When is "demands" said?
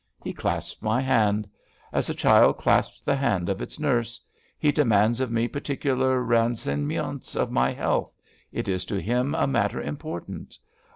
4.71-5.19